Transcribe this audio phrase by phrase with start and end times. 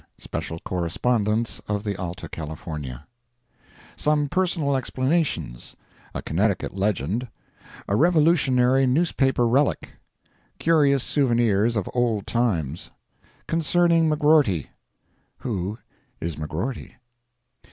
[0.17, 3.05] [SPECIAL CORRESPONDENCE OF THE ALTA CALIFORNIA]
[3.95, 15.77] Some Personal Explanations—A Connecticut Legend—A Revolutionary Newspaper Relic—Curious Souvenirs of Old Times—Concerning McGrorty—Who
[16.19, 16.93] is McGrorty?